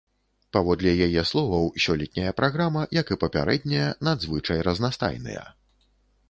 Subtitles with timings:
[0.55, 5.47] Паводле яе словаў, сёлетняя праграма, як і папярэднія, надзвычай разнастайныя.